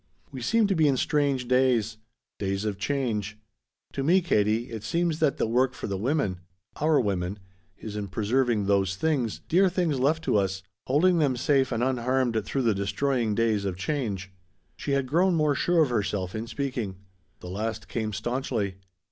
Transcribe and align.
We 0.31 0.41
seem 0.41 0.65
to 0.65 0.73
be 0.75 0.87
in 0.87 0.97
strange 0.97 1.47
days. 1.47 1.97
Days 2.39 2.65
of 2.65 2.79
change. 2.79 3.37
To 3.93 4.01
me, 4.01 4.19
Katie, 4.19 4.71
it 4.71 4.83
seems 4.83 5.19
that 5.19 5.37
the 5.37 5.45
work 5.45 5.75
for 5.75 5.85
the 5.85 5.95
women 5.95 6.39
our 6.77 6.99
women 6.99 7.37
is 7.77 7.95
in 7.95 8.07
preserving 8.07 8.65
those 8.65 8.95
things, 8.95 9.41
dear 9.47 9.69
things 9.69 9.99
left 9.99 10.23
to 10.23 10.37
us, 10.37 10.63
holding 10.87 11.19
them 11.19 11.37
safe 11.37 11.71
and 11.71 11.83
unharmed 11.83 12.43
through 12.45 12.63
the 12.63 12.73
destroying 12.73 13.35
days 13.35 13.63
of 13.63 13.77
change." 13.77 14.31
She 14.75 14.93
had 14.93 15.05
grown 15.05 15.35
more 15.35 15.53
sure 15.53 15.83
of 15.83 15.91
herself 15.91 16.33
in 16.33 16.47
speaking. 16.47 16.95
The 17.39 17.49
last 17.51 17.87
came 17.87 18.11
staunchly. 18.11 18.77